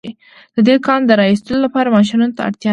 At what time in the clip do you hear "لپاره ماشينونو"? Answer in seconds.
1.65-2.35